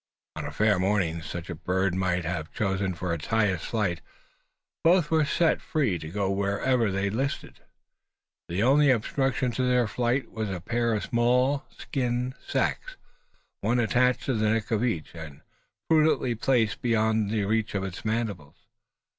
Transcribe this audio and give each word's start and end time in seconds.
On 0.35 0.45
a 0.45 0.51
fair 0.51 0.79
morning 0.79 1.21
such 1.21 1.43
as 1.47 1.51
a 1.53 1.61
bird 1.61 1.93
might 1.93 2.25
have 2.25 2.51
chosen 2.51 2.95
for 2.95 3.13
its 3.13 3.27
highest 3.27 3.67
flight 3.67 4.01
both 4.83 5.11
were 5.11 5.25
set 5.25 5.61
free 5.61 5.99
to 5.99 6.09
go 6.09 6.33
whithersoever 6.33 6.89
they 6.89 7.11
listed. 7.11 7.59
The 8.49 8.63
only 8.63 8.89
obstruction 8.89 9.51
to 9.51 9.61
their 9.61 9.85
flight 9.85 10.31
was 10.31 10.49
a 10.49 10.59
pair 10.59 10.95
of 10.95 11.03
small 11.03 11.67
skin 11.69 12.33
sacks, 12.43 12.97
one 13.59 13.79
attached 13.79 14.23
to 14.23 14.33
the 14.33 14.49
neck 14.49 14.71
of 14.71 14.83
each, 14.83 15.13
and 15.13 15.41
prudently 15.87 16.33
placed 16.33 16.81
beyond 16.81 17.29
the 17.29 17.45
reach 17.45 17.75
of 17.75 17.83
its 17.83 18.03
mandibles. 18.03 18.55